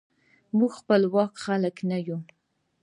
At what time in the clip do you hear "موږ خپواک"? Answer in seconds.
0.57-1.31